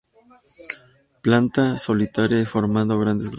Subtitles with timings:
[1.21, 3.29] Planta solitaria o formando grandes grupos.